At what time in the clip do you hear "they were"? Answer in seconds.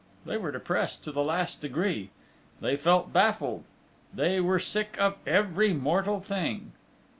0.25-0.51, 4.11-4.57